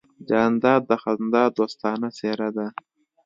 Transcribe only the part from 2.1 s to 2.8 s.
څېرہ ده.